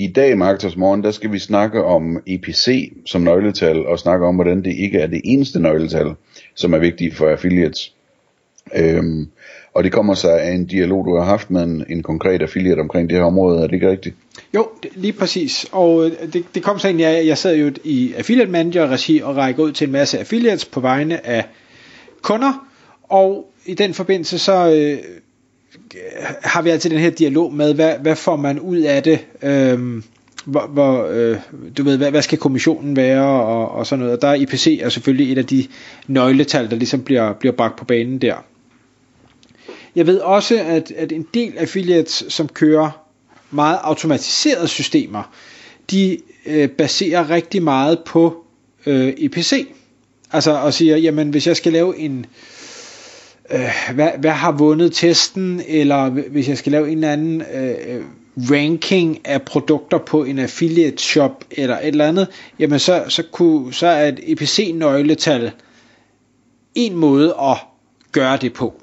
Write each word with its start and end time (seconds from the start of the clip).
I 0.00 0.06
dag 0.06 0.30
i 0.30 0.34
Marketers 0.34 0.76
Morgen, 0.76 1.04
der 1.04 1.10
skal 1.10 1.32
vi 1.32 1.38
snakke 1.38 1.84
om 1.84 2.22
EPC 2.26 2.92
som 3.06 3.20
nøgletal, 3.20 3.86
og 3.86 3.98
snakke 3.98 4.26
om, 4.26 4.34
hvordan 4.34 4.64
det 4.64 4.74
ikke 4.74 4.98
er 4.98 5.06
det 5.06 5.20
eneste 5.24 5.60
nøgletal, 5.60 6.14
som 6.54 6.72
er 6.72 6.78
vigtigt 6.78 7.14
for 7.14 7.28
affiliates. 7.28 7.94
Øhm, 8.76 9.28
og 9.74 9.84
det 9.84 9.92
kommer 9.92 10.14
sig 10.14 10.42
af 10.42 10.52
en 10.52 10.66
dialog, 10.66 11.04
du 11.06 11.16
har 11.16 11.24
haft 11.24 11.50
med 11.50 11.62
en, 11.62 11.84
en 11.88 12.02
konkret 12.02 12.42
affiliate 12.42 12.80
omkring 12.80 13.10
det 13.10 13.18
her 13.18 13.24
område, 13.24 13.58
er 13.58 13.66
det 13.66 13.72
ikke 13.74 13.90
rigtigt? 13.90 14.16
Jo, 14.54 14.68
det, 14.82 14.90
lige 14.94 15.12
præcis. 15.12 15.66
Og 15.72 16.06
øh, 16.06 16.32
det, 16.32 16.44
det 16.54 16.62
kom 16.62 16.78
så 16.78 16.88
egentlig 16.88 17.06
af, 17.06 17.26
jeg 17.26 17.38
sad 17.38 17.56
jo 17.56 17.72
i 17.84 18.12
Affiliate 18.16 18.50
Manager 18.50 18.86
regi 18.86 19.20
og 19.20 19.36
rækker 19.36 19.62
ud 19.62 19.72
til 19.72 19.86
en 19.86 19.92
masse 19.92 20.18
affiliates 20.18 20.64
på 20.64 20.80
vegne 20.80 21.26
af 21.26 21.44
kunder, 22.22 22.66
og 23.02 23.52
i 23.66 23.74
den 23.74 23.94
forbindelse 23.94 24.38
så 24.38 24.72
øh, 24.74 24.98
Øh, 25.74 26.26
har 26.42 26.62
vi 26.62 26.70
altid 26.70 26.90
den 26.90 26.98
her 26.98 27.10
dialog 27.10 27.54
med, 27.54 27.74
hvad, 27.74 27.94
hvad 28.02 28.16
får 28.16 28.36
man 28.36 28.60
ud 28.60 28.78
af 28.78 29.02
det, 29.02 29.18
Øhm, 29.42 30.04
hvor, 30.44 30.66
hvor 30.66 31.06
øh, 31.06 31.38
du 31.78 31.82
ved, 31.82 31.96
hvad, 31.96 32.10
hvad 32.10 32.22
skal 32.22 32.38
kommissionen 32.38 32.96
være, 32.96 33.24
og, 33.24 33.70
og 33.70 33.86
sådan 33.86 34.00
noget. 34.00 34.16
Og 34.16 34.22
der 34.22 34.28
er 34.28 34.34
IPC 34.34 34.80
er 34.82 34.88
selvfølgelig 34.88 35.32
et 35.32 35.38
af 35.38 35.46
de 35.46 35.66
nøgletal, 36.06 36.70
der 36.70 36.76
ligesom 36.76 37.02
bliver, 37.02 37.32
bliver 37.32 37.52
bragt 37.52 37.76
på 37.78 37.84
banen 37.84 38.18
der. 38.18 38.34
Jeg 39.96 40.06
ved 40.06 40.18
også, 40.18 40.60
at, 40.66 40.92
at 40.96 41.12
en 41.12 41.26
del 41.34 41.58
affiliates, 41.58 42.24
som 42.28 42.48
kører 42.48 43.06
meget 43.50 43.78
automatiserede 43.82 44.68
systemer, 44.68 45.34
de 45.90 46.18
øh, 46.46 46.68
baserer 46.68 47.30
rigtig 47.30 47.62
meget 47.62 47.98
på 48.06 48.44
øh, 48.86 49.14
IPC. 49.16 49.68
Altså 50.32 50.52
og 50.52 50.74
siger, 50.74 50.96
jamen 50.96 51.30
hvis 51.30 51.46
jeg 51.46 51.56
skal 51.56 51.72
lave 51.72 51.98
en, 51.98 52.18
øh, 52.18 52.24
Øh, 53.50 53.94
hvad, 53.94 54.10
hvad 54.18 54.30
har 54.30 54.52
vundet 54.52 54.92
testen, 54.92 55.62
eller 55.68 56.08
hvis 56.08 56.48
jeg 56.48 56.58
skal 56.58 56.72
lave 56.72 56.90
en 56.90 56.98
eller 56.98 57.12
anden 57.12 57.42
øh, 57.54 58.04
ranking 58.50 59.18
af 59.24 59.42
produkter 59.42 59.98
på 59.98 60.24
en 60.24 60.38
affiliate 60.38 61.02
shop, 61.02 61.44
eller 61.50 61.78
et 61.78 61.86
eller 61.86 62.08
andet, 62.08 62.28
jamen 62.58 62.78
så, 62.78 63.04
så, 63.08 63.22
kunne, 63.32 63.72
så 63.72 63.86
er 63.86 64.08
et 64.08 64.20
EPC-nøgletal 64.22 65.52
en 66.74 66.96
måde 66.96 67.34
at 67.42 67.56
gøre 68.12 68.36
det 68.36 68.52
på. 68.52 68.82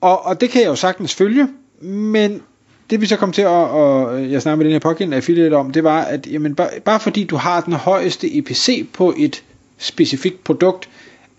Og, 0.00 0.26
og 0.26 0.40
det 0.40 0.50
kan 0.50 0.62
jeg 0.62 0.68
jo 0.68 0.74
sagtens 0.74 1.14
følge, 1.14 1.48
men 1.80 2.42
det 2.90 3.00
vi 3.00 3.06
så 3.06 3.16
kom 3.16 3.32
til 3.32 3.42
at, 3.42 3.48
og 3.48 4.30
jeg 4.30 4.42
snakker 4.42 4.56
med 4.56 4.64
den 4.64 4.72
her 4.72 4.78
pågældende 4.78 5.16
affiliate 5.16 5.54
om, 5.54 5.72
det 5.72 5.84
var, 5.84 6.02
at 6.02 6.26
jamen, 6.26 6.54
bare, 6.54 6.70
bare 6.84 7.00
fordi 7.00 7.24
du 7.24 7.36
har 7.36 7.60
den 7.60 7.72
højeste 7.72 8.36
EPC 8.36 8.86
på 8.92 9.14
et 9.16 9.42
specifikt 9.78 10.44
produkt, 10.44 10.88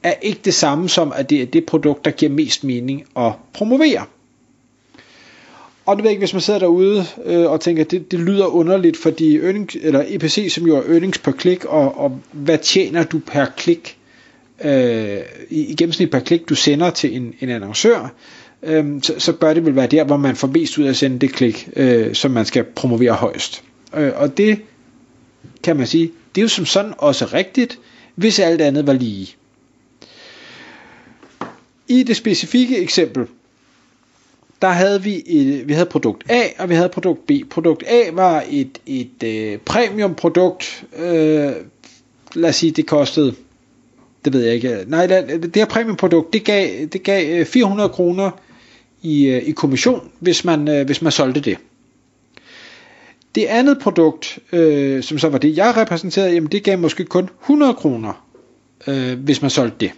er 0.03 0.13
ikke 0.21 0.41
det 0.45 0.53
samme 0.53 0.89
som, 0.89 1.13
at 1.15 1.29
det 1.29 1.41
er 1.41 1.45
det 1.45 1.65
produkt, 1.65 2.05
der 2.05 2.11
giver 2.11 2.31
mest 2.31 2.63
mening 2.63 3.03
at 3.17 3.31
promovere. 3.53 4.05
Og 5.85 5.95
det 5.95 6.03
ved 6.03 6.11
ikke, 6.11 6.19
hvis 6.19 6.33
man 6.33 6.41
sidder 6.41 6.59
derude 6.59 7.05
øh, 7.25 7.51
og 7.51 7.61
tænker, 7.61 7.83
at 7.83 7.91
det, 7.91 8.11
det 8.11 8.19
lyder 8.19 8.45
underligt, 8.45 8.97
fordi 8.97 9.37
earnings, 9.37 9.77
eller 9.81 10.03
EPC, 10.07 10.53
som 10.53 10.67
jo 10.67 10.77
er 10.77 10.83
earnings 10.93 11.17
per 11.19 11.31
klik, 11.31 11.65
og, 11.65 11.99
og 11.99 12.19
hvad 12.31 12.57
tjener 12.57 13.03
du 13.03 13.19
per 13.19 13.45
klik, 13.57 13.97
øh, 14.63 15.17
i, 15.49 15.65
i 15.65 15.75
gennemsnit 15.75 16.11
per 16.11 16.19
klik, 16.19 16.49
du 16.49 16.55
sender 16.55 16.89
til 16.89 17.15
en, 17.15 17.33
en 17.39 17.49
annoncør, 17.49 18.13
øh, 18.63 18.85
så, 19.01 19.13
så 19.17 19.33
bør 19.33 19.53
det 19.53 19.65
vel 19.65 19.75
være 19.75 19.87
der, 19.87 20.03
hvor 20.03 20.17
man 20.17 20.35
får 20.35 20.47
mest 20.47 20.77
ud 20.77 20.85
af 20.85 20.89
at 20.89 20.95
sende 20.95 21.19
det 21.19 21.33
klik, 21.33 21.69
øh, 21.75 22.15
som 22.15 22.31
man 22.31 22.45
skal 22.45 22.63
promovere 22.63 23.13
højst. 23.13 23.63
Øh, 23.95 24.11
og 24.15 24.37
det 24.37 24.61
kan 25.63 25.77
man 25.77 25.87
sige, 25.87 26.11
det 26.35 26.41
er 26.41 26.43
jo 26.43 26.47
som 26.49 26.65
sådan 26.65 26.93
også 26.97 27.25
rigtigt, 27.25 27.79
hvis 28.15 28.39
alt 28.39 28.61
andet 28.61 28.87
var 28.87 28.93
lige. 28.93 29.35
I 31.93 32.03
det 32.03 32.15
specifikke 32.15 32.77
eksempel, 32.77 33.27
der 34.61 34.69
havde 34.69 35.03
vi 35.03 35.23
et, 35.25 35.67
vi 35.67 35.73
havde 35.73 35.85
produkt 35.85 36.23
A, 36.29 36.41
og 36.59 36.69
vi 36.69 36.75
havde 36.75 36.89
produkt 36.89 37.27
B. 37.27 37.31
Produkt 37.49 37.83
A 37.87 38.11
var 38.11 38.43
et, 38.49 38.81
et 38.85 39.23
øh, 39.23 39.57
premium 39.57 40.15
produkt. 40.15 40.85
Øh, 40.97 41.51
lad 42.35 42.49
os 42.49 42.55
sige, 42.55 42.71
det 42.71 42.85
kostede, 42.85 43.35
det 44.25 44.33
ved 44.33 44.43
jeg 44.43 44.53
ikke. 44.53 44.83
Nej, 44.87 45.07
det 45.07 45.55
her 45.55 45.65
premium 45.65 45.95
produkt, 45.95 46.33
det 46.33 46.43
gav, 46.43 46.85
det 46.85 47.03
gav 47.03 47.39
øh, 47.39 47.45
400 47.45 47.89
kroner 47.89 48.31
i, 49.01 49.25
øh, 49.25 49.43
i 49.43 49.51
kommission, 49.51 50.11
hvis 50.19 50.45
man, 50.45 50.67
øh, 50.67 50.85
hvis 50.85 51.01
man 51.01 51.11
solgte 51.11 51.39
det. 51.39 51.57
Det 53.35 53.45
andet 53.45 53.79
produkt, 53.81 54.39
øh, 54.51 55.03
som 55.03 55.19
så 55.19 55.29
var 55.29 55.37
det, 55.37 55.57
jeg 55.57 55.77
repræsenterede, 55.77 56.33
jamen 56.33 56.51
det 56.51 56.63
gav 56.63 56.79
måske 56.79 57.05
kun 57.05 57.29
100 57.41 57.73
kroner, 57.73 58.27
øh, 58.87 59.19
hvis 59.19 59.41
man 59.41 59.51
solgte 59.51 59.77
det. 59.79 59.91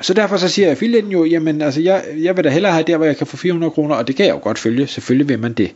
Så 0.00 0.14
derfor 0.14 0.36
så 0.36 0.48
siger 0.48 0.70
affiliaten 0.70 1.12
jo, 1.12 1.24
jamen 1.24 1.62
altså 1.62 1.80
jeg, 1.80 2.04
jeg 2.16 2.36
vil 2.36 2.44
da 2.44 2.48
hellere 2.48 2.72
have 2.72 2.84
der, 2.84 2.96
hvor 2.96 3.06
jeg 3.06 3.16
kan 3.16 3.26
få 3.26 3.36
400 3.36 3.70
kroner, 3.70 3.94
og 3.94 4.06
det 4.06 4.16
kan 4.16 4.26
jeg 4.26 4.34
jo 4.34 4.40
godt 4.42 4.58
følge, 4.58 4.86
selvfølgelig 4.86 5.28
vil 5.28 5.38
man 5.38 5.52
det. 5.52 5.74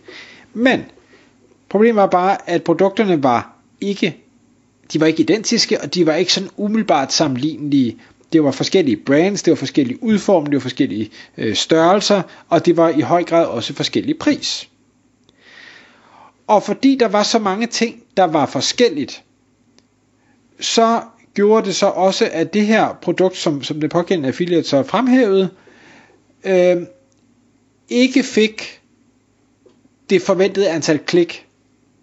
Men 0.55 0.85
problemet 1.69 1.97
var 1.97 2.07
bare, 2.07 2.51
at 2.51 2.63
produkterne 2.63 3.23
var 3.23 3.57
ikke, 3.81 4.17
de 4.93 5.01
var 5.01 5.07
ikke 5.07 5.21
identiske, 5.21 5.81
og 5.81 5.95
de 5.95 6.07
var 6.07 6.15
ikke 6.15 6.33
sådan 6.33 6.51
umiddelbart 6.57 7.13
sammenlignelige. 7.13 7.97
Det 8.33 8.45
var 8.45 8.51
forskellige 8.51 8.97
brands, 8.97 9.43
det 9.43 9.51
var 9.51 9.57
forskellige 9.57 10.03
udformninger, 10.03 10.51
det 10.51 10.57
var 10.57 10.61
forskellige 10.61 11.11
øh, 11.39 11.55
størrelser, 11.55 12.23
og 12.49 12.67
det 12.67 12.77
var 12.77 12.89
i 12.89 13.01
høj 13.01 13.25
grad 13.25 13.47
også 13.47 13.75
forskellige 13.75 14.15
pris. 14.15 14.69
Og 16.47 16.63
fordi 16.63 16.97
der 17.01 17.09
var 17.09 17.23
så 17.23 17.39
mange 17.39 17.67
ting, 17.67 18.03
der 18.17 18.25
var 18.25 18.47
forskelligt, 18.47 19.23
så 20.61 21.01
gjorde 21.35 21.67
det 21.67 21.75
så 21.75 21.87
også, 21.87 22.29
at 22.33 22.55
det 22.55 22.67
her 22.67 22.99
produkt, 23.03 23.37
som, 23.37 23.63
som 23.63 23.81
den 23.81 23.91
pågældende 23.91 24.29
affiliate 24.29 24.69
så 24.69 24.83
fremhævede, 24.83 25.49
øh, 26.45 26.77
ikke 27.89 28.23
fik 28.23 28.81
det 30.11 30.23
forventede 30.23 30.71
antal 30.71 30.99
klik, 30.99 31.47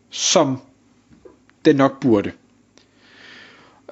som 0.09 0.57
den 1.65 1.75
nok 1.75 1.99
burde. 1.99 2.31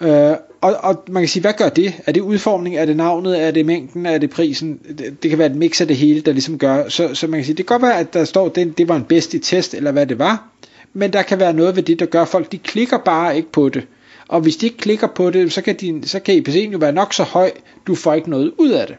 Øh, 0.01 0.35
og, 0.61 0.75
og 0.83 1.03
man 1.07 1.23
kan 1.23 1.28
sige, 1.28 1.41
hvad 1.41 1.53
gør 1.57 1.69
det? 1.69 1.94
Er 2.05 2.11
det 2.11 2.22
udformning? 2.22 2.75
Er 2.75 2.85
det 2.85 2.97
navnet? 2.97 3.41
Er 3.41 3.51
det 3.51 3.66
mængden? 3.66 4.05
Er 4.05 4.17
det 4.17 4.29
prisen? 4.29 4.79
Det, 4.97 5.23
det 5.23 5.29
kan 5.29 5.39
være 5.39 5.49
et 5.49 5.55
mix 5.55 5.81
af 5.81 5.88
det 5.88 5.97
hele, 5.97 6.22
der 6.22 6.31
ligesom 6.31 6.57
gør. 6.57 6.89
Så, 6.89 7.16
så 7.16 7.28
man 7.28 7.39
kan 7.39 7.45
sige, 7.45 7.55
det 7.57 7.67
kan 7.67 7.79
godt 7.79 7.89
være, 7.89 7.99
at 7.99 8.13
der 8.13 8.25
står, 8.25 8.45
at 8.45 8.55
det 8.55 8.88
var 8.88 8.95
en 8.95 9.03
bedst 9.03 9.33
i 9.33 9.39
test, 9.39 9.73
eller 9.73 9.91
hvad 9.91 10.05
det 10.05 10.19
var. 10.19 10.49
Men 10.94 11.13
der 11.13 11.22
kan 11.22 11.39
være 11.39 11.53
noget 11.53 11.75
ved 11.75 11.83
det, 11.83 11.99
der 11.99 12.05
gør, 12.05 12.25
folk 12.25 12.51
de 12.51 12.57
klikker 12.57 12.97
bare 12.97 13.38
ikke 13.38 13.51
på 13.51 13.69
det. 13.69 13.88
Og 14.29 14.41
hvis 14.41 14.57
de 14.57 14.66
ikke 14.66 14.78
klikker 14.78 15.07
på 15.07 15.29
det, 15.29 15.53
så 15.53 15.62
kan, 15.62 15.75
din, 15.75 16.03
så 16.03 16.19
kan 16.19 16.35
IPC'en 16.35 16.72
jo 16.72 16.78
være 16.78 16.91
nok 16.91 17.13
så 17.13 17.23
høj, 17.23 17.51
du 17.88 17.95
får 17.95 18.13
ikke 18.13 18.29
noget 18.29 18.53
ud 18.57 18.69
af 18.69 18.88
det. 18.88 18.95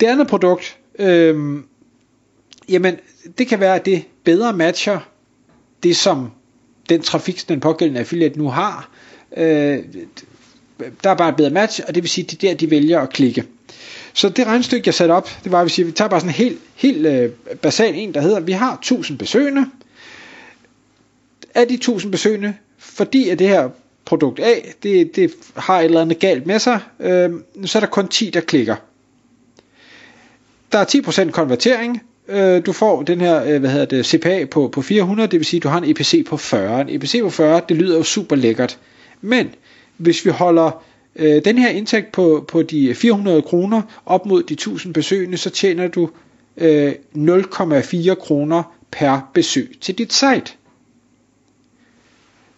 Det 0.00 0.06
andet 0.06 0.26
produkt, 0.26 0.78
øh, 0.98 1.60
jamen 2.68 2.96
det 3.38 3.46
kan 3.46 3.60
være, 3.60 3.74
at 3.74 3.86
det 3.86 4.04
bedre 4.24 4.52
matcher 4.52 4.98
det, 5.82 5.96
som 5.96 6.30
den 6.88 7.02
trafik, 7.02 7.48
den 7.48 7.60
pågældende 7.60 8.00
affiliate 8.00 8.38
nu 8.38 8.48
har. 8.48 8.90
Øh, 9.36 9.78
der 11.04 11.10
er 11.10 11.14
bare 11.14 11.28
et 11.28 11.36
bedre 11.36 11.50
match, 11.50 11.80
og 11.88 11.94
det 11.94 12.02
vil 12.02 12.10
sige, 12.10 12.24
at 12.24 12.30
det 12.30 12.44
er 12.44 12.50
der, 12.50 12.56
de 12.56 12.70
vælger 12.70 13.00
at 13.00 13.10
klikke. 13.10 13.44
Så 14.12 14.28
det 14.28 14.46
regnestykke, 14.46 14.82
jeg 14.86 14.94
satte 14.94 15.12
op, 15.12 15.30
det 15.44 15.52
var, 15.52 15.60
at 15.60 15.64
vi, 15.64 15.70
siger, 15.70 15.86
vi 15.86 15.92
tager 15.92 16.08
bare 16.08 16.20
sådan 16.20 16.30
en 16.30 16.34
helt, 16.34 16.58
helt 16.74 17.06
øh, 17.06 17.30
basal 17.56 17.94
en, 17.94 18.14
der 18.14 18.20
hedder, 18.20 18.40
vi 18.40 18.52
har 18.52 18.74
1000 18.74 19.18
besøgende. 19.18 19.66
Af 21.54 21.68
de 21.68 21.74
1000 21.74 22.12
besøgende, 22.12 22.54
fordi 22.82 23.28
at 23.28 23.38
det 23.38 23.48
her 23.48 23.68
produkt 24.04 24.40
A, 24.40 24.54
det, 24.82 25.16
det 25.16 25.32
har 25.56 25.78
et 25.78 25.84
eller 25.84 26.00
andet 26.00 26.18
galt 26.18 26.46
med 26.46 26.58
sig, 26.58 26.80
øh, 27.00 27.30
så 27.64 27.78
er 27.78 27.80
der 27.80 27.86
kun 27.86 28.08
10, 28.08 28.30
der 28.30 28.40
klikker. 28.40 28.76
Der 30.72 30.78
er 30.78 30.84
10% 31.26 31.30
konvertering, 31.30 32.02
øh, 32.28 32.66
du 32.66 32.72
får 32.72 33.02
den 33.02 33.20
her 33.20 33.44
øh, 33.44 33.60
hvad 33.60 33.70
hedder 33.70 33.84
det, 33.86 34.06
CPA 34.06 34.44
på, 34.50 34.68
på 34.68 34.82
400, 34.82 35.30
det 35.30 35.38
vil 35.38 35.46
sige, 35.46 35.58
at 35.58 35.62
du 35.62 35.68
har 35.68 35.78
en 35.78 35.90
EPC 35.90 36.26
på 36.26 36.36
40. 36.36 36.80
En 36.80 36.86
EPC 36.88 37.20
på 37.22 37.30
40, 37.30 37.60
det 37.68 37.76
lyder 37.76 37.96
jo 37.96 38.02
super 38.02 38.36
lækkert. 38.36 38.78
Men 39.20 39.54
hvis 39.96 40.24
vi 40.24 40.30
holder 40.30 40.84
øh, 41.16 41.44
den 41.44 41.58
her 41.58 41.68
indtægt 41.68 42.12
på, 42.12 42.44
på 42.48 42.62
de 42.62 42.94
400 42.94 43.42
kroner 43.42 43.82
op 44.06 44.26
mod 44.26 44.42
de 44.42 44.54
1000 44.54 44.94
besøgende, 44.94 45.36
så 45.36 45.50
tjener 45.50 45.88
du 45.88 46.10
øh, 46.56 46.92
0,4 47.14 48.14
kroner 48.14 48.62
per 48.90 49.30
besøg 49.34 49.76
til 49.80 49.98
dit 49.98 50.12
site. 50.12 50.52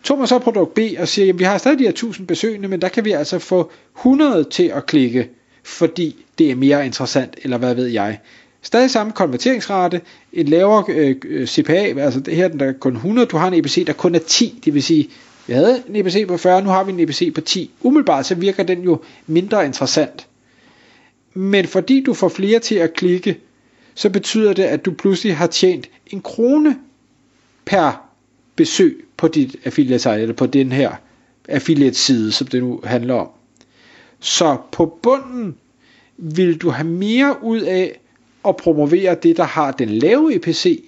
Tog 0.04 0.18
man 0.18 0.26
så 0.26 0.38
produkt 0.38 0.74
B 0.74 0.78
og 0.98 1.08
siger, 1.08 1.32
at 1.32 1.38
vi 1.38 1.44
har 1.44 1.58
stadig 1.58 1.78
de 1.78 1.84
her 1.84 1.90
1000 1.90 2.26
besøgende, 2.26 2.68
men 2.68 2.80
der 2.80 2.88
kan 2.88 3.04
vi 3.04 3.12
altså 3.12 3.38
få 3.38 3.70
100 3.96 4.44
til 4.44 4.62
at 4.74 4.86
klikke, 4.86 5.30
fordi 5.62 6.24
det 6.38 6.50
er 6.50 6.54
mere 6.54 6.86
interessant, 6.86 7.38
eller 7.42 7.58
hvad 7.58 7.74
ved 7.74 7.86
jeg. 7.86 8.18
Stadig 8.62 8.90
samme 8.90 9.12
konverteringsrate, 9.12 10.00
en 10.32 10.46
lavere 10.48 10.84
øh, 10.88 11.46
CPA, 11.46 11.72
altså 11.74 12.20
det 12.20 12.36
her 12.36 12.48
den 12.48 12.60
der 12.60 12.66
er 12.66 12.72
kun 12.72 12.94
100, 12.94 13.26
du 13.26 13.36
har 13.36 13.48
en 13.48 13.54
EPC, 13.54 13.86
der 13.86 13.92
kun 13.92 14.14
er 14.14 14.18
10, 14.18 14.60
det 14.64 14.74
vil 14.74 14.82
sige, 14.82 15.10
Vi 15.46 15.52
havde 15.52 15.82
en 15.88 15.96
EPC 15.96 16.26
på 16.28 16.36
40, 16.36 16.62
nu 16.62 16.70
har 16.70 16.84
vi 16.84 16.92
en 16.92 17.00
EPC 17.00 17.34
på 17.34 17.40
10. 17.40 17.70
Umiddelbart 17.82 18.26
så 18.26 18.34
virker 18.34 18.62
den 18.62 18.82
jo 18.82 19.00
mindre 19.26 19.66
interessant. 19.66 20.26
Men 21.34 21.66
fordi 21.66 22.02
du 22.02 22.14
får 22.14 22.28
flere 22.28 22.58
til 22.58 22.74
at 22.74 22.94
klikke, 22.94 23.38
så 23.94 24.10
betyder 24.10 24.52
det, 24.52 24.62
at 24.62 24.84
du 24.84 24.92
pludselig 24.92 25.36
har 25.36 25.46
tjent 25.46 25.90
en 26.06 26.20
krone 26.20 26.76
per 27.64 28.03
besøg 28.56 29.04
på 29.16 29.28
dit 29.28 29.56
affiliate 29.64 29.98
site, 29.98 30.20
eller 30.20 30.34
på 30.34 30.46
den 30.46 30.72
her 30.72 30.92
affiliate 31.48 31.96
side, 31.96 32.32
som 32.32 32.46
det 32.46 32.62
nu 32.62 32.80
handler 32.84 33.14
om. 33.14 33.28
Så 34.20 34.56
på 34.72 34.98
bunden 35.02 35.56
vil 36.16 36.56
du 36.56 36.70
have 36.70 36.88
mere 36.88 37.36
ud 37.42 37.60
af 37.60 38.00
at 38.48 38.56
promovere 38.56 39.16
det, 39.22 39.36
der 39.36 39.44
har 39.44 39.72
den 39.72 39.88
lave 39.88 40.34
EPC, 40.34 40.84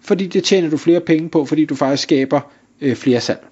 fordi 0.00 0.26
det 0.26 0.44
tjener 0.44 0.70
du 0.70 0.76
flere 0.76 1.00
penge 1.00 1.28
på, 1.28 1.44
fordi 1.44 1.64
du 1.64 1.74
faktisk 1.74 2.02
skaber 2.02 2.40
øh, 2.80 2.96
flere 2.96 3.20
salg. 3.20 3.46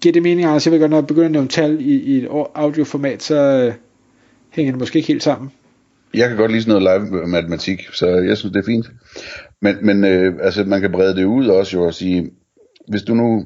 Giver 0.00 0.12
det 0.12 0.22
mening, 0.22 0.46
Anders? 0.46 0.66
Jeg 0.66 0.72
vil 0.72 0.80
godt, 0.80 0.90
når 0.90 0.98
jeg 0.98 1.06
begynder 1.06 1.26
at 1.26 1.32
nævne 1.32 1.48
tal 1.48 1.80
i, 1.80 1.94
i 1.94 2.16
et 2.16 2.28
audioformat, 2.54 3.22
så 3.22 3.34
øh, 3.34 3.74
hænger 4.50 4.72
det 4.72 4.78
måske 4.78 4.96
ikke 4.96 5.08
helt 5.08 5.22
sammen. 5.22 5.50
Jeg 6.14 6.28
kan 6.28 6.36
godt 6.36 6.50
lide 6.50 6.62
sådan 6.62 6.82
noget 6.82 7.10
live 7.10 7.26
matematik, 7.26 7.80
så 7.92 8.06
jeg 8.06 8.36
synes, 8.36 8.52
det 8.52 8.60
er 8.60 8.66
fint. 8.66 8.86
Men, 9.62 9.76
men 9.86 10.04
øh, 10.04 10.34
altså, 10.42 10.64
man 10.64 10.80
kan 10.80 10.92
brede 10.92 11.16
det 11.16 11.24
ud 11.24 11.46
også 11.46 11.76
jo 11.76 11.84
og 11.84 11.94
sige, 11.94 12.30
hvis 12.88 13.02
du 13.02 13.14
nu 13.14 13.44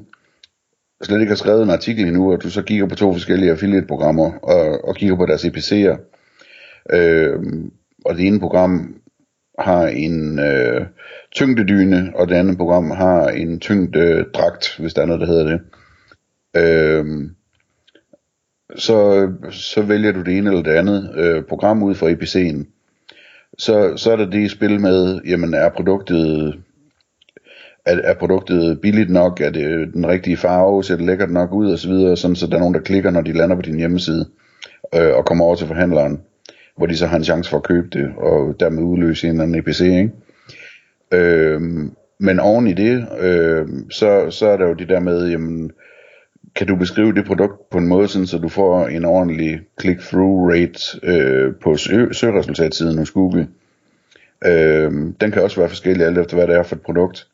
slet 1.03 1.19
ikke 1.19 1.31
har 1.31 1.35
skrevet 1.35 1.63
en 1.63 1.69
artikel 1.69 2.05
endnu, 2.07 2.31
og 2.31 2.43
du 2.43 2.49
så 2.49 2.61
kigger 2.61 2.87
på 2.87 2.95
to 2.95 3.13
forskellige 3.13 3.51
affiliate-programmer 3.51 4.31
og, 4.31 4.85
og 4.85 4.95
kigger 4.95 5.15
på 5.15 5.25
deres 5.25 5.45
EPC'er, 5.45 5.97
øh, 6.93 7.39
og 8.05 8.15
det 8.15 8.27
ene 8.27 8.39
program 8.39 9.01
har 9.59 9.87
en 9.87 10.39
øh, 10.39 10.85
tyngdedyne, 11.31 12.11
og 12.15 12.27
det 12.27 12.35
andet 12.35 12.57
program 12.57 12.91
har 12.91 13.27
en 13.27 13.59
tyngdedragt, 13.59 14.77
hvis 14.79 14.93
der 14.93 15.01
er 15.01 15.05
noget, 15.05 15.21
der 15.21 15.27
hedder 15.27 15.45
det. 15.45 15.61
Øh, 16.57 17.29
så, 18.75 19.29
så 19.51 19.81
vælger 19.81 20.11
du 20.11 20.21
det 20.21 20.37
ene 20.37 20.49
eller 20.49 20.63
det 20.63 20.71
andet 20.71 21.15
øh, 21.15 21.43
program 21.43 21.83
ud 21.83 21.95
fra 21.95 22.09
EPC'en. 22.09 22.74
Så, 23.57 23.97
så 23.97 24.11
er 24.11 24.15
der 24.15 24.29
det 24.29 24.51
spil 24.51 24.79
med, 24.79 25.21
jamen 25.25 25.53
er 25.53 25.69
produktet 25.69 26.53
er, 27.85 27.97
er 28.03 28.13
produktet 28.13 28.81
billigt 28.81 29.09
nok, 29.09 29.41
er 29.41 29.49
det 29.49 29.93
den 29.93 30.07
rigtige 30.07 30.37
farve, 30.37 30.83
ser 30.83 30.95
det 30.95 31.05
lækkert 31.05 31.31
nok 31.31 31.53
ud? 31.53 31.71
Og 31.71 31.79
så 31.79 31.87
videre, 31.87 32.17
sådan 32.17 32.35
så 32.35 32.47
der 32.47 32.55
er 32.55 32.59
nogen, 32.59 32.73
der 32.73 32.79
klikker, 32.79 33.11
når 33.11 33.21
de 33.21 33.33
lander 33.33 33.55
på 33.55 33.61
din 33.61 33.77
hjemmeside 33.77 34.25
øh, 34.95 35.15
og 35.15 35.25
kommer 35.25 35.45
over 35.45 35.55
til 35.55 35.67
forhandleren, 35.67 36.21
hvor 36.77 36.85
de 36.85 36.97
så 36.97 37.07
har 37.07 37.17
en 37.17 37.23
chance 37.23 37.49
for 37.49 37.57
at 37.57 37.63
købe 37.63 37.87
det, 37.91 38.11
og 38.17 38.55
dermed 38.59 38.83
udløse 38.83 39.27
en 39.27 39.31
eller 39.31 39.43
anden 39.43 39.59
EPC, 39.59 39.81
ikke? 39.81 40.11
Øh, 41.11 41.61
men 42.19 42.39
oven 42.39 42.67
i 42.67 42.73
det, 42.73 43.07
øh, 43.19 43.67
så, 43.91 44.29
så 44.29 44.47
er 44.47 44.57
der 44.57 44.67
jo 44.67 44.73
det 44.73 44.89
der 44.89 44.99
med, 44.99 45.29
jamen, 45.29 45.71
kan 46.55 46.67
du 46.67 46.75
beskrive 46.75 47.13
det 47.13 47.25
produkt 47.25 47.69
på 47.69 47.77
en 47.77 47.87
måde, 47.87 48.07
sådan, 48.07 48.27
så 48.27 48.37
du 48.37 48.49
får 48.49 48.87
en 48.87 49.05
ordentlig 49.05 49.59
click-through 49.81 50.51
rate 50.51 50.99
øh, 51.03 51.53
på 51.63 51.77
sø- 51.77 52.11
søgeresultatsiden 52.11 52.97
hos 52.97 53.11
Google. 53.11 53.47
Øh, 54.45 54.91
den 55.21 55.31
kan 55.31 55.41
også 55.43 55.59
være 55.59 55.69
forskellig 55.69 56.05
alt 56.05 56.17
efter 56.17 56.35
hvad 56.37 56.47
det 56.47 56.55
er 56.55 56.63
for 56.63 56.75
et 56.75 56.81
produkt. 56.81 57.27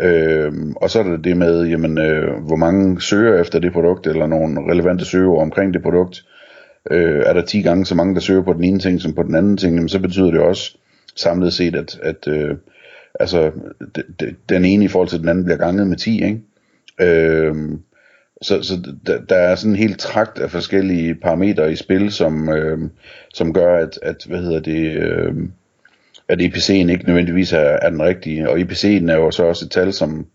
Øh, 0.00 0.52
og 0.76 0.90
så 0.90 0.98
er 0.98 1.02
der 1.02 1.16
det 1.16 1.36
med, 1.36 1.66
jamen, 1.66 1.98
øh, 1.98 2.42
hvor 2.46 2.56
mange 2.56 3.00
søger 3.00 3.40
efter 3.40 3.58
det 3.58 3.72
produkt, 3.72 4.06
eller 4.06 4.26
nogle 4.26 4.72
relevante 4.72 5.04
søgeord 5.04 5.42
omkring 5.42 5.74
det 5.74 5.82
produkt. 5.82 6.24
Øh, 6.90 7.22
er 7.26 7.32
der 7.32 7.42
10 7.42 7.62
gange 7.62 7.86
så 7.86 7.94
mange, 7.94 8.14
der 8.14 8.20
søger 8.20 8.42
på 8.42 8.52
den 8.52 8.64
ene 8.64 8.78
ting 8.78 9.00
som 9.00 9.14
på 9.14 9.22
den 9.22 9.34
anden 9.34 9.56
ting, 9.56 9.74
jamen, 9.74 9.88
så 9.88 9.98
betyder 9.98 10.30
det 10.30 10.40
også 10.40 10.78
samlet 11.16 11.52
set, 11.52 11.76
at, 11.76 11.98
at 12.02 12.28
øh, 12.28 12.56
altså, 13.20 13.50
d- 13.98 14.22
d- 14.22 14.34
den 14.48 14.64
ene 14.64 14.84
i 14.84 14.88
forhold 14.88 15.08
til 15.08 15.20
den 15.20 15.28
anden 15.28 15.44
bliver 15.44 15.58
ganget 15.58 15.86
med 15.86 15.96
10, 15.96 16.24
ikke? 16.24 16.40
Øh, 17.00 17.54
så, 18.42 18.62
så 18.62 18.94
der, 19.06 19.20
der 19.20 19.36
er 19.36 19.54
sådan 19.54 19.70
en 19.72 19.76
helt 19.78 19.98
trakt 19.98 20.38
af 20.38 20.50
forskellige 20.50 21.14
parametre 21.14 21.72
i 21.72 21.76
spil, 21.76 22.12
som, 22.12 22.48
øh, 22.48 22.78
som 23.34 23.52
gør, 23.52 23.76
at, 23.76 23.98
at 24.02 24.24
hvad 24.28 24.42
hedder 24.42 24.60
det, 24.60 24.96
øh, 24.96 25.34
at 26.28 26.40
EPC'en 26.40 26.90
ikke 26.90 27.04
nødvendigvis 27.06 27.52
er, 27.52 27.58
er 27.58 27.90
den 27.90 28.02
rigtige. 28.02 28.50
Og 28.50 28.58
EPC'en 28.58 29.10
er 29.10 29.16
jo 29.16 29.30
så 29.30 29.44
også 29.44 29.64
et 29.64 29.70
tal, 29.70 29.92
som, 29.92 30.26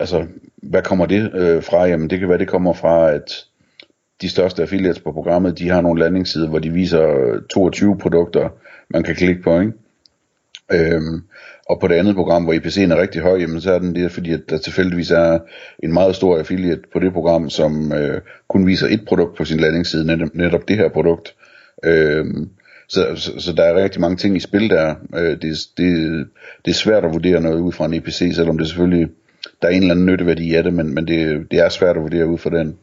altså, 0.00 0.26
hvad 0.56 0.82
kommer 0.82 1.06
det 1.06 1.34
øh, 1.34 1.62
fra? 1.62 1.86
Jamen, 1.86 2.10
det 2.10 2.18
kan 2.18 2.28
være, 2.28 2.38
det 2.38 2.48
kommer 2.48 2.72
fra, 2.72 3.10
at 3.10 3.44
de 4.22 4.28
største 4.28 4.62
affiliates 4.62 5.00
på 5.00 5.12
programmet, 5.12 5.58
de 5.58 5.68
har 5.68 5.80
nogle 5.80 6.00
landingssider, 6.00 6.48
hvor 6.48 6.58
de 6.58 6.70
viser 6.70 7.08
øh, 7.08 7.42
22 7.50 7.98
produkter, 7.98 8.48
man 8.90 9.02
kan 9.02 9.14
klikke 9.14 9.42
på, 9.42 9.60
ikke? 9.60 9.72
Øhm, 10.72 11.22
og 11.70 11.80
på 11.80 11.88
det 11.88 11.94
andet 11.94 12.14
program, 12.14 12.44
hvor 12.44 12.52
IPC'en 12.52 12.92
er 12.92 13.00
rigtig 13.00 13.22
høj, 13.22 13.38
jamen, 13.38 13.60
så 13.60 13.72
er 13.72 13.78
den 13.78 13.94
det, 13.94 14.12
fordi 14.12 14.32
at 14.32 14.40
der 14.50 14.58
tilfældigvis 14.58 15.10
er 15.10 15.38
en 15.82 15.92
meget 15.92 16.16
stor 16.16 16.38
affiliate 16.38 16.82
på 16.92 16.98
det 16.98 17.12
program, 17.12 17.50
som 17.50 17.92
øh, 17.92 18.20
kun 18.48 18.66
viser 18.66 18.86
et 18.86 19.04
produkt 19.06 19.36
på 19.36 19.44
sin 19.44 19.60
landingsside, 19.60 20.06
netop, 20.06 20.28
netop 20.34 20.68
det 20.68 20.76
her 20.76 20.88
produkt. 20.88 21.34
Øhm, 21.84 22.48
så, 22.88 23.06
så, 23.16 23.32
så 23.38 23.52
der 23.52 23.62
er 23.62 23.82
rigtig 23.82 24.00
mange 24.00 24.16
ting 24.16 24.36
i 24.36 24.40
spil 24.40 24.70
der. 24.70 24.94
Øh, 25.14 25.30
det, 25.42 25.58
det, 25.76 26.26
det 26.64 26.70
er 26.70 26.74
svært 26.74 27.04
at 27.04 27.12
vurdere 27.12 27.40
noget 27.40 27.60
ud 27.60 27.72
fra 27.72 27.84
en 27.84 27.94
EPC, 27.94 28.32
selvom 28.34 28.58
det 28.58 28.68
selvfølgelig, 28.68 29.08
der 29.62 29.68
er 29.68 29.72
en 29.72 29.82
eller 29.82 29.94
anden 29.94 30.06
nytteværdi 30.06 30.54
af 30.54 30.62
det, 30.62 30.74
men, 30.74 30.94
men 30.94 31.08
det, 31.08 31.46
det 31.50 31.58
er 31.58 31.68
svært 31.68 31.96
at 31.96 32.02
vurdere 32.02 32.26
ud 32.26 32.38
fra 32.38 32.50
den. 32.50 32.76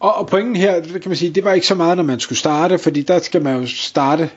Og, 0.00 0.14
og 0.14 0.26
pointen 0.26 0.56
her, 0.56 0.80
kan 0.80 1.02
man 1.06 1.16
sige, 1.16 1.30
det 1.30 1.44
var 1.44 1.52
ikke 1.52 1.66
så 1.66 1.74
meget, 1.74 1.96
når 1.96 2.04
man 2.04 2.20
skulle 2.20 2.38
starte, 2.38 2.78
fordi 2.78 3.02
der 3.02 3.18
skal 3.18 3.42
man 3.42 3.60
jo 3.60 3.66
starte 3.66 4.30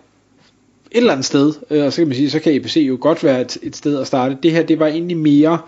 et 0.96 1.00
eller 1.00 1.14
andet 1.14 1.26
sted, 1.26 1.54
øh, 1.70 1.86
og 1.86 1.94
så 1.94 2.02
kan 2.02 2.08
man 2.08 2.16
sige, 2.16 2.30
så 2.30 2.40
kan 2.40 2.54
EPC 2.56 2.78
jo 2.78 2.98
godt 3.02 3.24
være 3.24 3.42
et, 3.42 3.58
et 3.64 3.76
sted 3.76 4.00
at 4.00 4.08
starte. 4.08 4.38
Det 4.44 4.52
her, 4.52 4.64
det 4.64 4.80
var 4.80 4.88
egentlig 4.88 5.18
mere, 5.18 5.60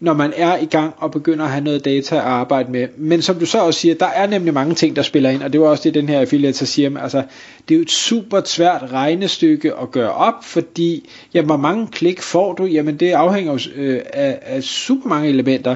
når 0.00 0.14
man 0.14 0.32
er 0.36 0.58
i 0.58 0.64
gang 0.64 0.94
og 0.96 1.10
begynder 1.10 1.44
at 1.44 1.50
have 1.50 1.64
noget 1.64 1.84
data 1.84 2.16
at 2.16 2.22
arbejde 2.22 2.72
med. 2.72 2.88
Men 2.96 3.22
som 3.22 3.36
du 3.36 3.46
så 3.46 3.58
også 3.58 3.80
siger, 3.80 3.94
der 3.94 4.06
er 4.06 4.26
nemlig 4.26 4.54
mange 4.54 4.74
ting, 4.74 4.96
der 4.96 5.02
spiller 5.02 5.30
ind, 5.30 5.42
og 5.42 5.52
det 5.52 5.60
var 5.60 5.66
også 5.66 5.82
det, 5.84 5.94
den 5.94 6.08
her 6.08 6.20
affiliate 6.20 6.58
så 6.58 6.66
siger, 6.66 7.00
altså, 7.00 7.22
det 7.68 7.74
er 7.74 7.78
jo 7.78 7.82
et 7.82 7.90
super 7.90 8.40
svært 8.44 8.92
regnestykke 8.92 9.72
at 9.82 9.90
gøre 9.90 10.12
op, 10.12 10.44
fordi, 10.44 11.08
ja, 11.34 11.42
hvor 11.42 11.56
mange 11.56 11.86
klik 11.86 12.20
får 12.20 12.52
du? 12.52 12.64
Jamen, 12.64 12.96
det 12.96 13.12
afhænger 13.12 13.52
jo 13.52 13.58
øh, 13.82 14.00
af, 14.12 14.38
af 14.42 14.62
super 14.62 15.08
mange 15.08 15.28
elementer. 15.28 15.74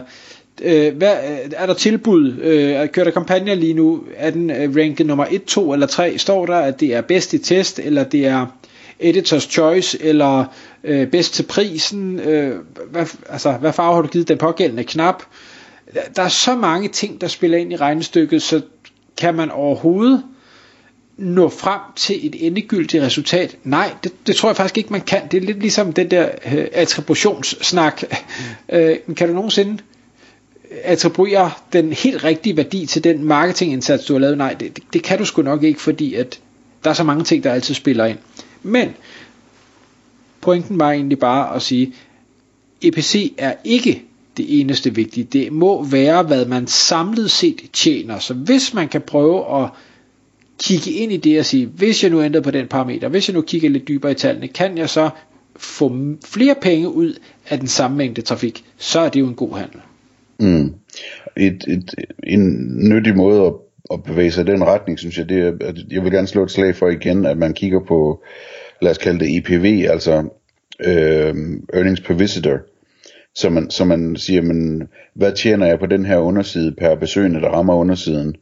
Øh, 0.63 0.97
hvad, 0.97 1.13
øh, 1.13 1.51
er 1.57 1.67
der 1.67 1.75
tilbud? 1.75 2.33
Øh, 2.43 2.89
kører 2.89 3.05
der 3.05 3.11
kampagner 3.11 3.55
lige 3.55 3.75
nu? 3.75 4.03
Er 4.17 4.31
den 4.31 4.51
øh, 4.51 4.77
ranket 4.77 5.07
nummer 5.07 5.27
1, 5.31 5.45
2 5.45 5.73
eller 5.73 5.87
3? 5.87 6.19
Står 6.19 6.47
der, 6.47 6.57
at 6.57 6.81
det 6.81 6.95
er 6.95 7.01
bedst 7.01 7.35
i 7.35 7.39
test, 7.39 7.79
eller 7.79 8.05
det 8.05 8.27
er 8.27 8.47
Editors 9.01 9.43
Choice, 9.43 10.03
eller 10.03 10.45
øh, 10.85 11.07
bedst 11.07 11.35
til 11.35 11.43
prisen, 11.43 12.21
øh, 12.21 12.57
hvad, 12.91 13.07
altså, 13.29 13.53
hvad 13.53 13.73
farve 13.73 13.95
har 13.95 14.03
du 14.03 14.09
givet 14.09 14.29
den 14.29 14.39
pågældende 14.39 14.85
knap? 14.85 15.23
Der 16.17 16.23
er 16.23 16.29
så 16.29 16.55
mange 16.55 16.89
ting, 16.89 17.21
der 17.21 17.29
spiller 17.29 17.59
ind 17.59 17.73
i 17.73 17.77
regnestykket, 17.77 18.43
så 18.43 18.61
kan 19.17 19.35
man 19.35 19.51
overhovedet 19.51 20.23
nå 21.17 21.49
frem 21.49 21.81
til 21.97 22.27
et 22.27 22.47
endegyldigt 22.47 23.03
resultat? 23.03 23.57
Nej, 23.65 23.95
det, 24.05 24.13
det 24.27 24.37
tror 24.37 24.49
jeg 24.49 24.57
faktisk 24.57 24.79
ikke, 24.79 24.93
man 24.93 25.01
kan. 25.01 25.23
Det 25.31 25.43
er 25.43 25.47
lidt 25.47 25.61
ligesom 25.61 25.93
den 25.93 26.11
der 26.11 26.29
øh, 26.53 26.67
attributionssnak. 26.73 28.03
Øh, 28.69 28.97
kan 29.17 29.29
du 29.29 29.35
nogensinde 29.35 29.83
attribuere 30.83 31.51
den 31.73 31.93
helt 31.93 32.25
rigtige 32.25 32.57
værdi 32.57 32.87
til 32.87 33.05
den 33.05 33.25
marketingindsats, 33.25 34.05
du 34.05 34.13
har 34.13 34.21
lavet? 34.21 34.39
Nej, 34.39 34.55
det, 34.61 34.77
det, 34.77 34.85
det 34.93 35.03
kan 35.03 35.19
du 35.19 35.25
sgu 35.25 35.43
nok 35.43 35.63
ikke, 35.63 35.81
fordi 35.81 36.15
at 36.15 36.41
der 36.85 36.91
er 36.91 36.95
så 36.95 37.05
mange 37.05 37.25
ting, 37.25 37.45
der 37.45 37.53
altid 37.53 37.75
spiller 37.75 38.05
ind. 38.05 38.19
Men 38.63 38.89
pointen 40.41 40.79
var 40.79 40.93
egentlig 40.93 41.19
bare 41.19 41.55
at 41.55 41.63
sige, 41.63 41.95
EPC 42.83 43.33
er 43.39 43.55
ikke 43.65 44.03
det 44.37 44.61
eneste 44.61 44.95
vigtige. 44.95 45.25
Det 45.25 45.53
må 45.53 45.85
være, 45.85 46.23
hvad 46.23 46.47
man 46.47 46.67
samlet 46.67 47.31
set 47.31 47.61
tjener. 47.73 48.19
Så 48.19 48.35
hvis 48.35 48.75
man 48.75 48.89
kan 48.89 49.01
prøve 49.01 49.63
at 49.63 49.69
kigge 50.63 50.91
ind 50.91 51.13
i 51.13 51.17
det 51.17 51.39
og 51.39 51.45
sige, 51.45 51.67
hvis 51.67 52.03
jeg 52.03 52.11
nu 52.11 52.23
ændrer 52.23 52.41
på 52.41 52.51
den 52.51 52.67
parameter, 52.67 53.09
hvis 53.09 53.29
jeg 53.29 53.35
nu 53.35 53.43
kigger 53.43 53.71
lidt 53.71 53.89
dybere 53.89 54.13
i 54.13 54.15
tallene, 54.15 54.49
kan 54.49 54.79
jeg 54.79 54.91
så 54.91 55.11
få 55.57 55.97
flere 56.25 56.55
penge 56.63 56.89
ud 56.89 57.15
af 57.49 57.59
den 57.59 57.69
samme 57.69 57.97
mængde 57.97 58.23
trafik, 58.23 58.65
så 58.79 59.01
er 59.01 59.09
det 59.09 59.21
jo 59.21 59.27
en 59.27 59.35
god 59.35 59.57
handel. 59.57 59.81
Mm. 60.41 60.75
Et, 61.37 61.65
et, 61.69 61.95
en 62.27 62.75
nyttig 62.89 63.17
måde 63.17 63.47
at, 63.47 63.53
at 63.93 64.03
bevæge 64.03 64.31
sig 64.31 64.43
i 64.43 64.53
den 64.53 64.65
retning, 64.65 64.99
synes 64.99 65.19
jeg, 65.19 65.29
det 65.29 65.39
er, 65.39 65.53
at 65.69 65.77
jeg 65.91 66.05
vil 66.05 66.13
gerne 66.13 66.27
slå 66.27 66.43
et 66.43 66.51
slag 66.51 66.77
for 66.77 66.89
igen, 66.89 67.27
at 67.27 67.39
man 67.39 67.55
kigger 67.55 67.81
på, 67.89 68.23
lad 68.83 68.91
os 68.91 68.99
kalde 68.99 69.21
det 69.21 69.37
EPV, 69.37 69.87
altså 69.91 70.29
øh, 70.85 71.35
Earnings 71.73 72.01
per 72.01 72.15
Visitor, 72.15 72.59
så 73.35 73.51
man, 73.51 73.71
så 73.71 73.85
man 73.85 74.17
siger, 74.17 74.43
men 74.43 74.89
hvad 75.15 75.33
tjener 75.33 75.67
jeg 75.67 75.79
på 75.79 75.87
den 75.87 76.07
her 76.07 76.19
underside 76.19 76.73
per 76.79 76.95
besøgende, 76.95 77.41
der 77.41 77.49
rammer 77.49 77.75
undersiden, 77.75 78.37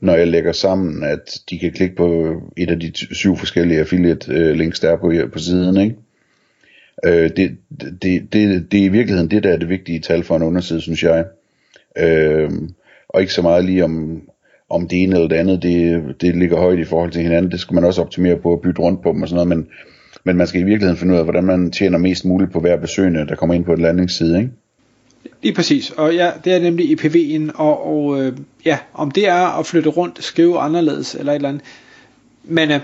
når 0.00 0.14
jeg 0.14 0.28
lægger 0.28 0.52
sammen, 0.52 1.04
at 1.04 1.40
de 1.50 1.58
kan 1.58 1.72
klikke 1.72 1.96
på 1.96 2.40
et 2.56 2.70
af 2.70 2.80
de 2.80 2.92
syv 3.14 3.36
forskellige 3.36 3.80
affiliate 3.80 4.32
øh, 4.32 4.54
links, 4.54 4.80
der 4.80 4.90
er 4.90 4.96
på, 4.96 5.12
på 5.32 5.38
siden, 5.38 5.76
ikke? 5.76 5.96
Øh, 7.04 7.30
det, 7.36 7.56
det, 7.80 8.32
det, 8.32 8.72
det 8.72 8.80
er 8.80 8.84
i 8.84 8.88
virkeligheden 8.88 9.30
det, 9.30 9.42
der 9.42 9.52
er 9.52 9.56
det 9.56 9.68
vigtige 9.68 10.00
tal 10.00 10.24
for 10.24 10.36
en 10.36 10.42
underside, 10.42 10.80
synes 10.80 11.02
jeg. 11.02 11.24
Øh, 11.98 12.50
og 13.08 13.20
ikke 13.20 13.32
så 13.32 13.42
meget 13.42 13.64
lige 13.64 13.84
om, 13.84 14.22
om 14.74 14.88
det 14.88 15.02
ene 15.02 15.14
eller 15.14 15.28
det 15.28 15.36
andet, 15.36 15.62
det, 15.62 16.02
det 16.20 16.36
ligger 16.36 16.56
højt 16.56 16.78
i 16.78 16.84
forhold 16.84 17.10
til 17.10 17.22
hinanden. 17.22 17.50
Det 17.50 17.60
skal 17.60 17.74
man 17.74 17.84
også 17.84 18.00
optimere 18.02 18.36
på 18.36 18.52
at 18.52 18.60
bytte 18.60 18.82
rundt 18.82 19.02
på 19.02 19.12
dem 19.12 19.22
og 19.22 19.28
sådan 19.28 19.46
noget, 19.46 19.48
men, 19.48 19.66
men 20.24 20.36
man 20.36 20.46
skal 20.46 20.60
i 20.60 20.64
virkeligheden 20.64 20.98
finde 20.98 21.14
ud 21.14 21.18
af, 21.18 21.24
hvordan 21.24 21.44
man 21.44 21.70
tjener 21.70 21.98
mest 21.98 22.24
muligt 22.24 22.52
på 22.52 22.60
hver 22.60 22.76
besøgende, 22.76 23.26
der 23.26 23.34
kommer 23.34 23.54
ind 23.54 23.64
på 23.64 23.72
et 23.72 23.78
landingsside, 23.78 24.38
ikke? 24.38 24.50
Lige 25.42 25.54
præcis, 25.54 25.90
og 25.90 26.14
ja, 26.14 26.30
det 26.44 26.52
er 26.54 26.60
nemlig 26.60 27.04
IPV'en, 27.04 27.50
og, 27.54 27.86
og 27.86 28.22
øh, 28.22 28.32
ja, 28.64 28.78
om 28.94 29.10
det 29.10 29.28
er 29.28 29.58
at 29.58 29.66
flytte 29.66 29.90
rundt, 29.90 30.24
skrive 30.24 30.58
anderledes 30.58 31.14
eller 31.14 31.32
et 31.32 31.36
eller 31.36 31.48
andet. 31.48 31.62
Men 32.44 32.70
øh, 32.70 32.80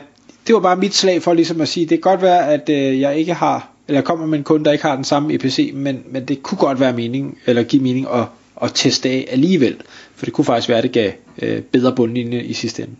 det 0.46 0.54
var 0.54 0.60
bare 0.60 0.76
mit 0.76 0.94
slag 0.94 1.22
for 1.22 1.34
ligesom 1.34 1.60
at 1.60 1.68
sige, 1.68 1.86
det 1.86 2.02
kan 2.02 2.10
godt 2.10 2.22
være, 2.22 2.52
at 2.52 2.68
øh, 2.68 3.00
jeg 3.00 3.16
ikke 3.16 3.34
har, 3.34 3.70
eller 3.88 4.00
kommer 4.00 4.26
med 4.26 4.38
en 4.38 4.44
kunde, 4.44 4.64
der 4.64 4.72
ikke 4.72 4.84
har 4.84 4.94
den 4.94 5.04
samme 5.04 5.34
EPC, 5.34 5.70
men, 5.74 6.02
men 6.10 6.24
det 6.24 6.42
kunne 6.42 6.58
godt 6.58 6.80
være 6.80 6.92
mening, 6.92 7.38
eller 7.46 7.62
give 7.62 7.82
mening 7.82 8.06
at, 8.14 8.24
at 8.62 8.70
teste 8.74 9.08
af 9.08 9.28
alligevel, 9.30 9.76
for 10.16 10.24
det 10.24 10.34
kunne 10.34 10.44
faktisk 10.44 10.68
være, 10.68 10.78
at 10.78 10.84
det 10.84 10.92
gav 10.92 11.12
øh, 11.42 11.62
bedre 11.62 11.96
bundlinje 11.96 12.42
i 12.42 12.52
sidste 12.52 12.82
ende. 12.82 12.94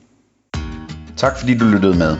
Tak 1.17 1.39
fordi 1.39 1.59
du 1.59 1.65
lyttede 1.65 1.99
med. 1.99 2.17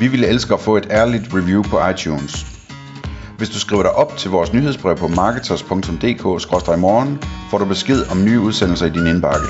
Vi 0.00 0.08
ville 0.08 0.26
elske 0.26 0.54
at 0.54 0.60
få 0.60 0.76
et 0.76 0.86
ærligt 0.90 1.34
review 1.34 1.62
på 1.62 1.88
iTunes. 1.88 2.46
Hvis 3.38 3.50
du 3.50 3.58
skriver 3.58 3.82
dig 3.82 3.92
op 3.92 4.16
til 4.16 4.30
vores 4.30 4.52
nyhedsbrev 4.52 4.96
på 4.96 5.08
marketers.dk-morgen, 5.08 7.18
får 7.50 7.58
du 7.58 7.64
besked 7.64 8.02
om 8.10 8.24
nye 8.24 8.40
udsendelser 8.40 8.86
i 8.86 8.90
din 8.90 9.06
indbakke. 9.06 9.46